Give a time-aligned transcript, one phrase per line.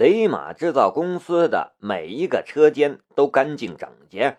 [0.00, 4.38] 雷马制造公司的每一个车间都干净整洁，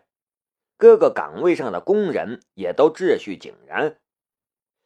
[0.75, 3.95] 各个岗位上的工人也都秩序井然。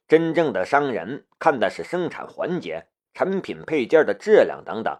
[0.05, 4.99] 真正的商人看的是生产环节、产品配件的质量等等，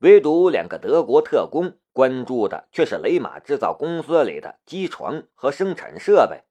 [0.00, 6.42] 唯独两个德国特工关注的却是雷马制造公司里的机床和生产设备。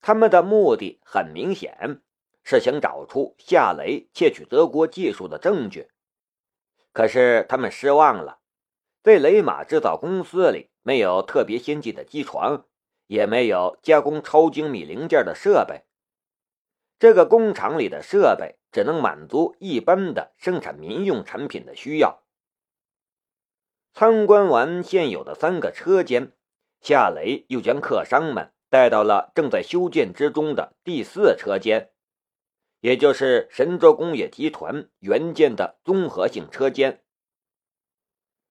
[0.00, 2.00] 他们的目的很明显，
[2.44, 5.88] 是想找出夏雷窃取德国技术的证据。
[6.98, 8.40] 可是他们失望了，
[9.04, 12.66] 在雷马制造公司里没有特别先进的机床，
[13.06, 15.84] 也没有加工超精密零件的设备。
[16.98, 22.24] 这个工厂里的设备只能满足一般的生产民用产品的需要。
[23.94, 26.32] 参观完现有的三个车间，
[26.80, 31.92] 夏雷又将客商们带到了正在修建之中的第四车间。
[32.80, 37.02] 也就是神州工业集团原建的综合性车间，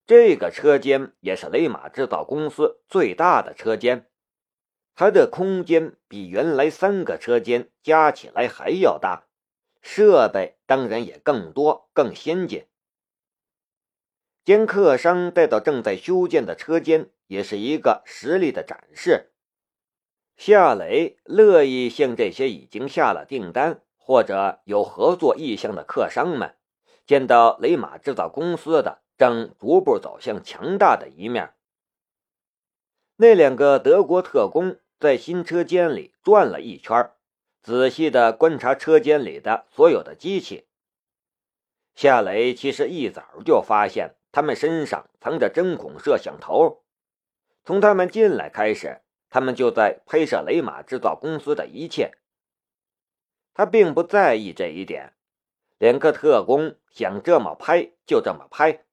[0.05, 4.09] 这个车间也是雷马制造公司最大的车间，
[4.95, 9.27] 它的空间比原来三个车间加起来还要大，
[9.81, 12.65] 设备当然也更多、更先进。
[14.43, 19.31] 将客商带到正在修建的车间，也是一个实力的展示。
[20.37, 23.81] 夏雷乐意向这些已经下了订单。
[24.07, 26.55] 或者有合作意向的客商们，
[27.05, 31.55] 见到雷马制造公司的正逐步走向强大的一面。
[33.17, 37.11] 那两个德国特工在新车间里转了一圈，
[37.61, 40.67] 仔细的观察车间里的所有的机器。
[41.93, 46.81] 夏雷其实一早就发现他们身上藏着针孔摄像头，
[47.65, 52.13] 从他们进来开始，他们就在拍摄雷马制造公司的一切。
[53.57, 55.15] 他并不在意这一点，
[55.79, 58.85] 两个特工想这么拍就这么拍，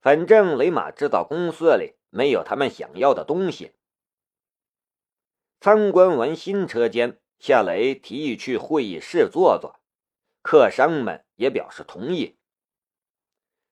[0.00, 3.72] 反正雷马制造公司里没有他们想要的东西。
[5.60, 9.80] 参观完新车间，夏雷提议去会议室坐坐，
[10.40, 12.38] 客商们也表示同意。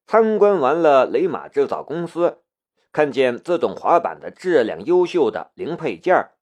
[0.09, 2.43] 参观完了雷马制造公司，
[2.91, 6.33] 看见自动滑板的质量优秀的零配件，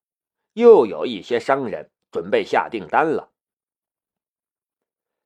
[0.55, 3.29] 又有一些商人准备下订单了。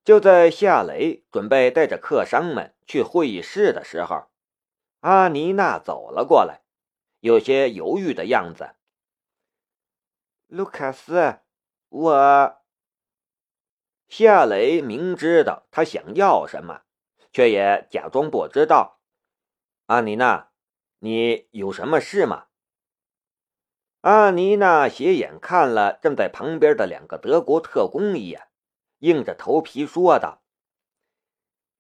[0.06, 4.28] 就在夏雷准备带着客商们去会议室的时候，
[5.00, 6.62] 阿妮娜走了过来，
[7.19, 8.77] 有些犹豫的样子。
[10.47, 11.41] 卢卡斯，
[11.89, 12.56] 我……
[14.06, 16.83] 夏雷明知道他想要什么，
[17.33, 19.00] 却也假装不知道。
[19.87, 20.50] 阿妮娜，
[21.00, 22.47] 你有什么事吗？
[24.03, 28.45] 阿妮娜斜眼看了站在旁边的两个德国特工一眼。
[29.06, 30.43] 硬着头皮说道：“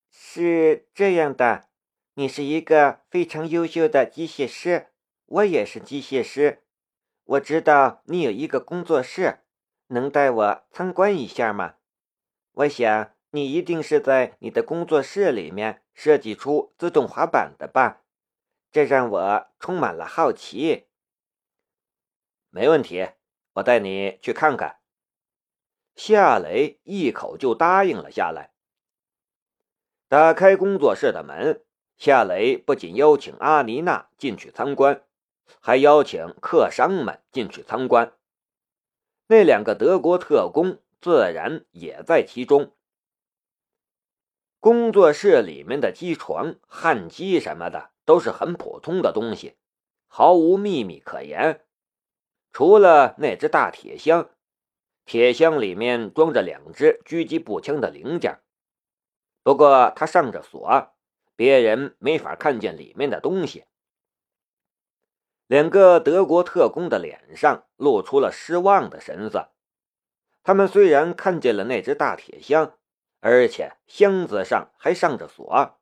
[0.08, 1.68] 是这样的，
[2.14, 4.92] 你是一个非常优秀的机械师，
[5.26, 6.62] 我也是机械师。
[7.24, 9.40] 我知道你有一个工作室，
[9.88, 11.74] 能带我参观一下吗？
[12.52, 18.04] 我想你一定是在你的工作室里面设计出自动滑板的吧？
[18.70, 20.86] 这让我充满了好奇。
[22.50, 23.08] ”“没问题，
[23.54, 24.78] 我带你去看看。”
[25.96, 28.52] 夏雷一口就答应了下来。
[30.08, 31.64] 打开工作室的门，
[31.96, 35.02] 夏雷不仅邀请阿妮娜进去参观，
[35.58, 38.12] 还邀请客商们进去参观。
[39.26, 42.72] 那两个德国特工自然也在其中。
[44.60, 49.56] 工作室里面的机床、焊机什么的都是很普通的东西，
[50.06, 51.64] 毫无秘密可言，
[52.52, 54.28] 除了那只大铁箱。
[55.06, 58.40] 铁箱里面装着两支狙击步枪的零件，
[59.44, 60.94] 不过它上着锁，
[61.36, 63.66] 别人没法看见里面的东西。
[65.46, 69.52] 两个德国特工的脸上露出了失望的神色。
[70.42, 72.76] 他们虽然看见了那只大铁箱，
[73.20, 75.78] 而且箱子上还上着锁，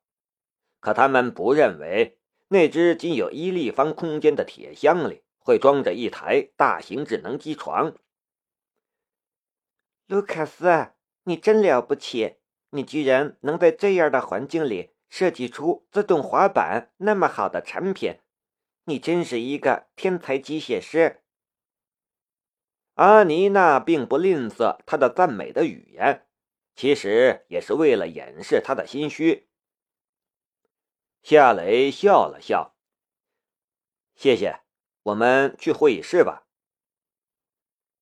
[0.80, 2.18] 可他们不认为
[2.48, 7.94] 那只仅有一立方空间的铁箱里会装着一台大型智能机床。
[10.06, 10.92] 卢卡斯，
[11.22, 12.36] 你真了不起！
[12.70, 18.18] 你居然能在这样的环境里设计出自动滑板那么好的产品，
[18.84, 21.22] 你真是一个天才机械师。
[22.94, 26.26] 阿妮娜并不吝啬他的赞美的语言，
[26.76, 29.48] 其实也是为了掩饰他的心虚。
[31.22, 32.76] 夏雷笑了笑
[34.14, 34.60] ：“谢谢，
[35.04, 36.43] 我们去会议室吧。”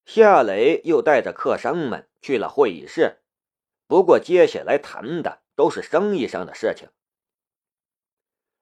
[0.05, 3.19] 夏雷又带着客商们去了会议室，
[3.87, 6.89] 不过接下来谈的都是生意上的事情。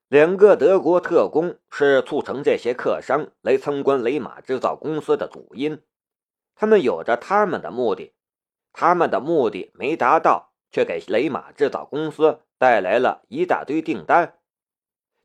[0.08, 5.82] 两个德国特工是促成这些客商来参观雷马制造公司的主因，
[6.54, 8.12] 他们有着他们的目的，
[8.72, 14.38] 他们的目的没达到，却给雷马制造公司带来了一大堆订单，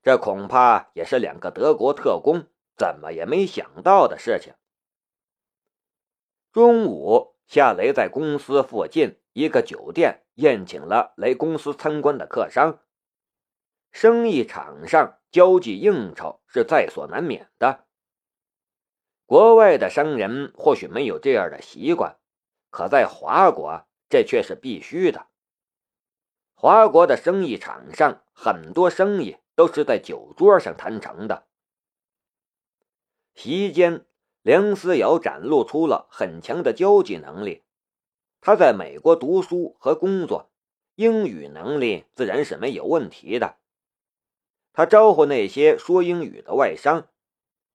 [0.04, 2.46] 这恐怕也是两个德国特工
[2.78, 4.54] 怎么也没想到的事情。
[6.56, 12.80] 中午，夏雷在公司附近一个酒店宴请了来公司参观的客商。
[13.92, 17.84] 生意场上交际应酬是在所难免的。
[19.26, 22.18] 国外的商人或许没有这样的习惯，
[22.70, 25.28] 可在华国这却是必须的。
[26.54, 31.48] 华国的生意场上很多生意都是在酒桌上谈成的。
[33.34, 34.06] 席间，
[34.46, 37.64] 梁思瑶展露出了很强的交际能力。
[38.42, 40.52] 他在美国读书和工作，
[40.94, 43.56] 英语能力自然是没有问题的。
[44.72, 47.08] 他招呼那些说英语的外商，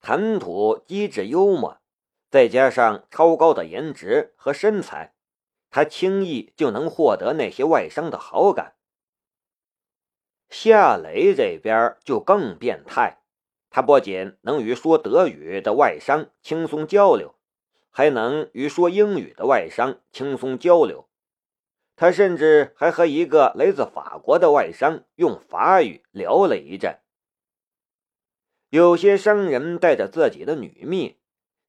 [0.00, 1.81] 谈吐机智幽默，
[2.31, 5.12] 再加上超高的颜值和身材，
[5.70, 8.76] 他轻易就能获得那些外商的好感。
[10.49, 13.19] 夏雷这边就更变态，
[13.70, 17.37] 他不仅能与说德语的外商轻松交流，
[17.90, 21.08] 还能与说英语的外商轻松交流。
[21.96, 26.99] 他甚至还和一个来自法国的外商用法语聊了一阵。
[28.70, 31.19] 有些商人带着自己的女秘，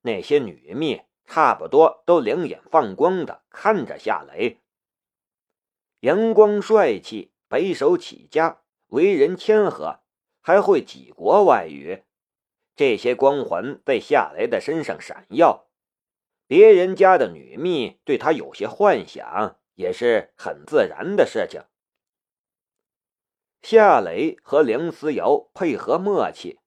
[0.01, 4.59] 那些女秘差不多都两眼放光的看着夏雷。
[6.01, 10.00] 阳光帅气，白手起家，为人谦和，
[10.42, 12.04] 还会几国外语，
[12.76, 15.68] 这些光环在夏雷的身上闪耀。
[16.46, 19.58] 别人家的女秘对他有些幻想。
[19.76, 21.64] 也是很自然的事情。
[23.62, 26.60] 夏雷和梁思瑶配合默契，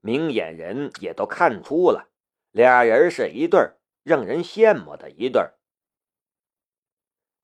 [0.00, 2.10] 明眼人也都看出了，
[2.50, 3.70] 俩人是一对，
[4.02, 5.50] 让人羡慕的一对。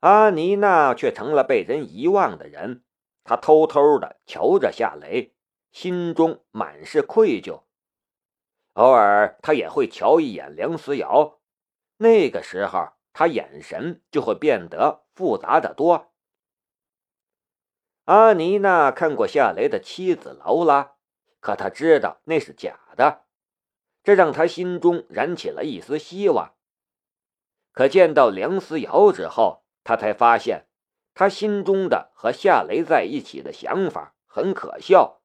[0.00, 2.84] 阿妮娜却成了被人遗忘的人，
[3.22, 5.33] 她偷偷的瞧着夏雷，
[5.74, 7.64] 心中满是愧疚。
[8.72, 11.40] 偶尔，他也会瞧一眼梁思瑶，
[11.98, 12.94] 那个时候。
[13.16, 16.10] 他眼神就会变得复杂的多。
[18.06, 20.96] 阿妮娜看过夏雷的妻子劳拉，
[21.38, 23.22] 可他知道那是假的，
[24.02, 26.56] 这让他心中燃起了一丝希望。
[27.70, 30.66] 可见到梁思瑶之后，他才发现，
[31.14, 35.20] 他心中的和夏雷在一起的想法很可笑，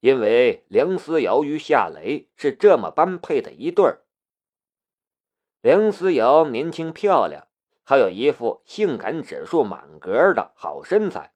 [0.00, 4.04] 因为梁思瑶与夏雷是这么般配的一对儿。
[5.60, 7.48] 梁思瑶年轻漂亮，
[7.82, 11.32] 还有一副性感指数满格的好身材，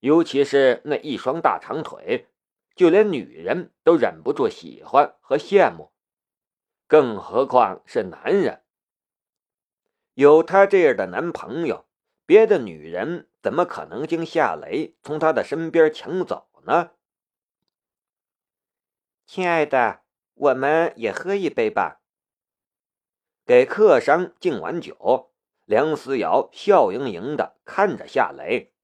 [0.00, 2.28] 尤其是那一双大长腿，
[2.76, 5.90] 就连女人都忍不住喜欢和羡慕，
[6.86, 8.62] 更何况是男人。
[10.14, 11.86] 有她这样的男朋友，
[12.26, 16.90] 别的女人怎么可能将夏雷从他的身边抢走呢？
[19.32, 20.02] 亲爱的，
[20.34, 22.02] 我们也喝一杯吧。
[23.46, 25.32] 给客商敬完酒，
[25.66, 28.74] 梁思瑶笑盈盈的看着夏雷。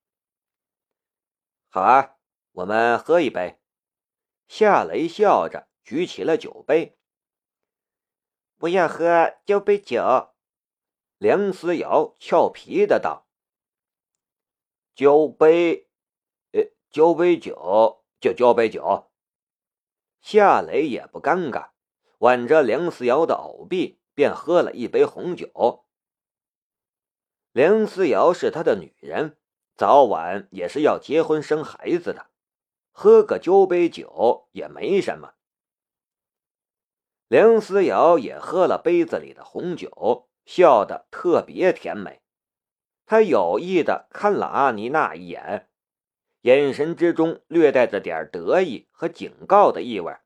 [1.67, 2.15] 好啊，
[2.53, 3.61] 我们喝一杯。
[4.47, 6.97] 夏雷笑着举起了酒杯。
[8.57, 10.33] 不要喝，交杯酒。
[11.19, 13.27] 梁思瑶俏皮的道
[14.95, 15.89] ：“交杯，
[16.53, 19.11] 呃，交杯酒就交杯酒。”
[20.27, 21.69] 夏雷也不尴尬，
[22.19, 24.01] 挽着梁思瑶的藕臂。
[24.17, 25.85] 便喝了一杯红酒。
[27.53, 29.37] 梁思瑶是他的女人，
[29.77, 32.31] 早晚也是要结婚生孩子的，
[32.93, 35.35] 喝个交杯酒也没什么。
[37.29, 42.23] 梁思瑶也喝了杯子里的红酒，笑得特别甜美。
[43.05, 45.69] 他有意的看了阿妮娜一眼，
[46.47, 50.17] 眼神之中略带着点得意和警告的意味。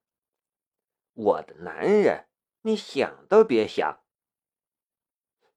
[1.15, 2.27] 我的男人。
[2.63, 4.03] 你想都别想，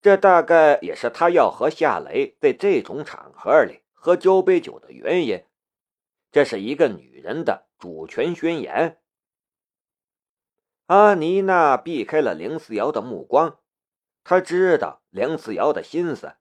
[0.01, 5.43] 这大概也是他要和夏雷在这种场合里喝交杯酒的原因。
[6.31, 9.01] 这是一个女人的主权宣言。
[10.85, 13.59] 阿妮娜避开了梁思瑶的目光，
[14.23, 16.37] 她知道梁思瑶的心思，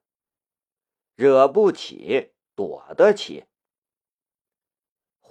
[1.15, 3.47] 惹不起，躲得起。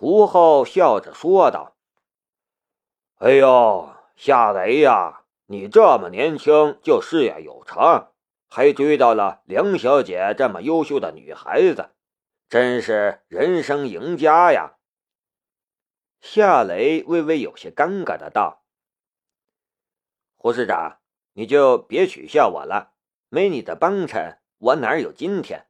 [0.03, 1.77] 胡浩笑着说道
[3.23, 8.09] ：“哎呦，夏雷呀！”你这么年轻就事业有成，
[8.49, 11.91] 还追到了梁小姐这么优秀的女孩子，
[12.49, 14.77] 真是人生赢家呀！
[16.21, 18.65] 夏雷微微有些尴尬的道
[20.35, 20.99] ：“胡市长，
[21.35, 22.95] 你就别取笑我了，
[23.29, 25.69] 没你的帮衬，我哪有今天？”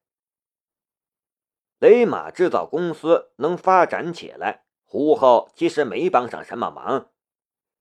[1.82, 7.08] 雷马制造公司能发展起来，胡浩其实没帮上什么忙，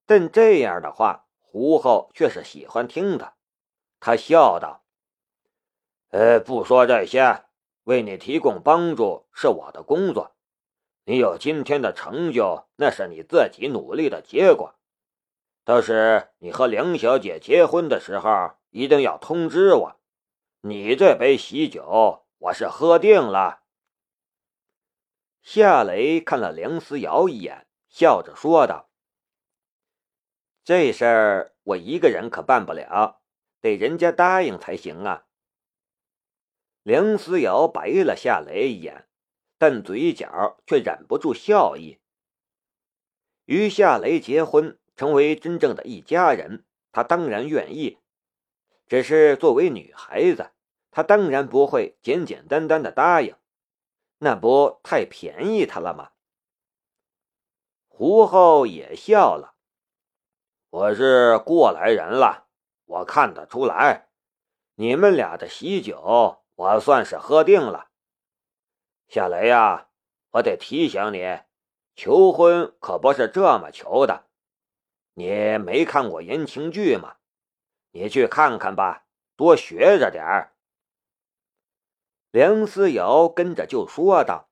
[0.08, 3.34] 但这样的话，胡浩却是喜欢听的。
[4.00, 4.82] 他笑道
[6.10, 7.44] ：“呃，不说这些，
[7.84, 10.32] 为你提供帮助是我的工作。
[11.06, 14.74] 你有今天的成就，那是你自己努力的结果。
[15.64, 19.96] 倒是你和梁小姐结婚的时候，一定要通知我。
[20.62, 23.60] 你这杯喜酒，我是喝定了。”
[25.42, 28.90] 夏雷看了梁思瑶一眼，笑着说道
[30.64, 33.22] ：“这事儿我一个人可办不了，
[33.60, 35.26] 得人家答应才行啊。”
[36.84, 39.08] 梁思瑶白了夏雷一眼，
[39.58, 42.00] 但嘴角却忍不住笑意。
[43.46, 47.98] 与夏雷结婚，成为真正的一家人，她当然愿意。
[48.88, 50.52] 只是作为女孩子，
[50.92, 53.36] 她当然不会简简单单的答应。
[54.24, 56.12] 那不太便宜他了吗？
[57.88, 59.56] 胡后也笑了。
[60.70, 62.46] 我是过来人了，
[62.86, 64.10] 我看得出来，
[64.76, 67.90] 你们俩的喜酒我算是喝定了。
[69.08, 69.88] 夏雷呀，
[70.34, 71.40] 我得提醒你，
[71.96, 74.28] 求婚可不是这么求的。
[75.16, 77.16] 你没看过言情剧吗？
[77.90, 80.51] 你去看看吧，多学着点儿。
[82.32, 84.50] 梁思瑶跟着就说道：“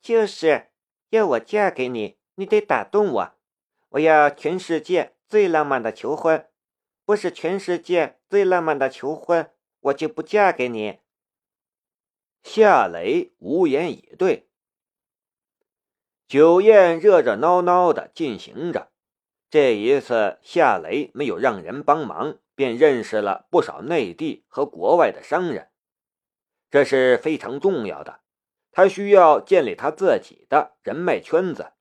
[0.00, 0.68] 就是
[1.10, 3.34] 要我嫁给你，你得打动我。
[3.90, 6.48] 我要全世界最浪漫的求婚，
[7.04, 11.00] 不是全世界最浪漫的求婚，我就不嫁给你。”
[12.44, 14.48] 夏雷无言以对。
[16.28, 18.92] 酒宴热热闹闹的进行着，
[19.50, 25.70] 这一次夏雷没有让人帮忙，便认识了不少内地和国外的商人。
[26.74, 28.20] 这是非常重要的，
[28.72, 31.72] 他需要建立他自己的人脉圈子。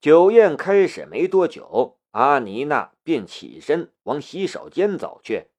[0.00, 5.52] 酒宴开始没多久，阿妮娜便起身往洗手间走去。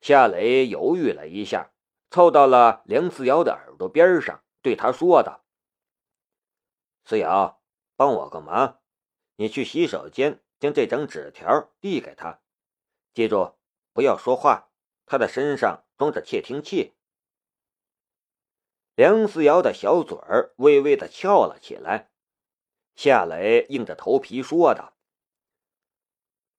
[0.00, 1.72] 夏雷犹豫了一下，
[2.08, 5.44] 凑到了梁思瑶的耳朵边上，对他说道
[7.04, 7.60] ：“思瑶，
[7.96, 8.78] 帮我个忙，
[9.34, 12.40] 你去洗手间将这张纸条递给他，
[13.12, 13.56] 记住
[13.92, 14.70] 不要说话，
[15.04, 16.94] 他的身上。”装着窃听器，
[18.94, 22.10] 梁思瑶的小嘴儿微微的翘了起来。
[22.94, 24.94] 夏雷硬着头皮说道：“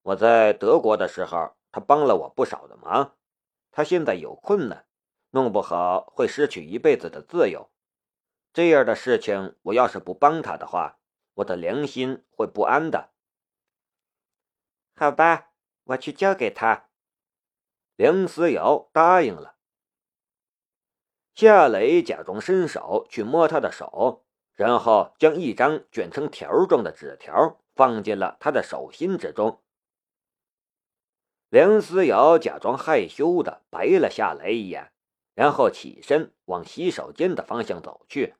[0.02, 3.16] 我在德国的时候，他帮了我不少的忙。
[3.72, 4.88] 他现在有困难，
[5.32, 7.70] 弄不好会失去一辈子的自由。
[8.54, 11.00] 这样的事情，我要是不帮他的话，
[11.36, 13.14] 我的良心会不安的。”
[14.98, 15.52] 好吧，
[15.84, 16.87] 我去交给他。
[17.98, 19.56] 梁思瑶答应了。
[21.34, 24.24] 夏雷假装伸手去摸她的手，
[24.54, 29.64] 然后将一张卷成条状的纸条放进了他的手心之中。
[31.50, 34.92] 梁思瑶假装害羞的白了夏雷一眼，
[35.34, 38.36] 然后起身往洗手间的方向走去。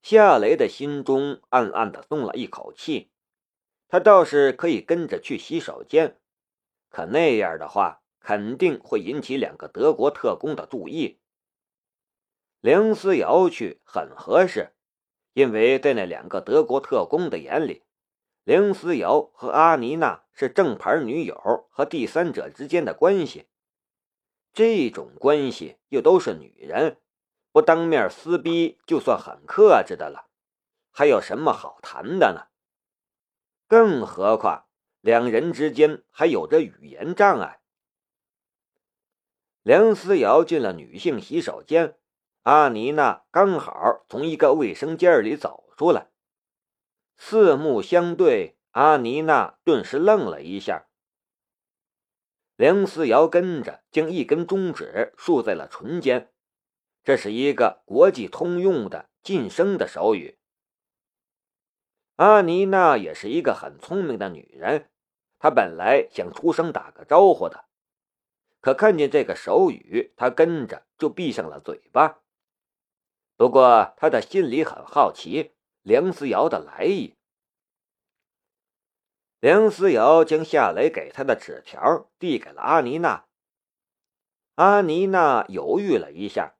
[0.00, 3.10] 夏雷的心中暗暗的松了一口气，
[3.88, 6.20] 他倒是可以跟着去洗手间。
[6.94, 11.18] 可那样的话，肯定会引起两个德国特工的注意。
[12.60, 14.74] 梁思瑶去很合适，
[15.32, 17.82] 因为在那两个德国特工的眼里，
[18.44, 23.48] 梁思瑶和阿妮娜是正牌女友和第三者之间的关系。
[24.52, 26.98] 这种关系又都是女人，
[27.50, 30.28] 不当面撕逼就算很克制的了，
[30.92, 32.46] 还有什么好谈的呢？
[33.66, 34.63] 更何况……
[35.04, 37.60] 两人之间还有着语言障碍。
[39.60, 41.98] 梁思瑶进了女性洗手间，
[42.44, 46.10] 阿妮娜刚好从一个卫生间里走出来，
[47.18, 50.86] 四目相对，阿妮娜顿时愣了一下。
[52.56, 56.32] 梁思瑶跟着将一根中指竖在了唇间，
[57.02, 60.38] 这是一个国际通用的晋升的手语。
[62.16, 64.88] 阿妮娜也是一个很聪明的女人。
[65.44, 67.66] 他本来想出声打个招呼的，
[68.62, 72.22] 可看见这个手语，他跟着就闭上了嘴巴。
[73.36, 77.18] 不过他的心里很好奇梁思瑶的来意。
[79.38, 83.26] 梁思瑶将夏雷给他的纸条递给了阿妮娜。
[84.54, 86.54] 阿妮娜犹豫了一下，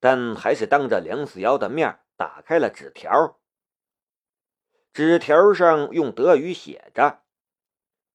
[0.00, 3.38] 但还是当着梁思瑶的面打开了纸条。
[4.92, 7.22] 纸条上用德语写着：“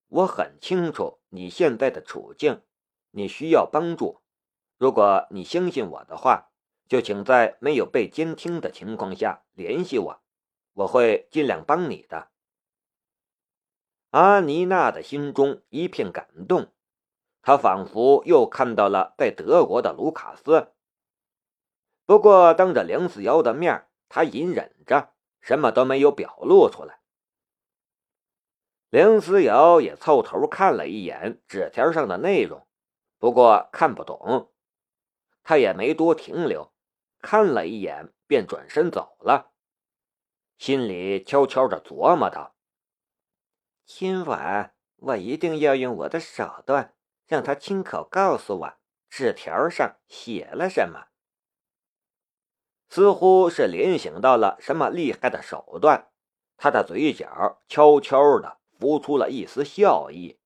[0.10, 2.62] 我很清楚你现在的处境，
[3.12, 4.22] 你需要帮助。
[4.78, 6.50] 如果你相信我的话，
[6.88, 10.22] 就请在没有被监听的情况下联系我，
[10.74, 12.30] 我会尽量帮你的。”
[14.12, 16.74] 阿妮娜的心中一片感动，
[17.44, 20.72] 她仿佛又看到了在德国的卢卡斯。
[22.08, 26.99] 不过，当着梁思瑶的面，她隐忍着，什么都没有表露出来。
[28.90, 32.68] 梁思瑶也凑头看了一眼纸条上的内容，
[33.20, 34.52] 不过看不懂，
[35.44, 36.74] 他也没多停留，
[37.22, 39.52] 看了一眼便转身走了，
[40.58, 42.56] 心里悄悄的琢磨道。
[43.86, 46.96] 今晚我一定要用我的手段，
[47.28, 48.74] 让他亲口告诉我
[49.08, 51.10] 纸条上写了什么。
[52.90, 56.12] 似乎是联想到了什么厉害的手段，
[56.58, 60.39] 他的嘴角悄悄的浮出了一丝笑意。